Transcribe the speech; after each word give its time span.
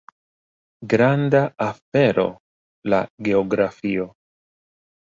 Granda 0.93 1.41
afero 1.67 2.25
la 2.95 3.05
geografio! 3.29 4.13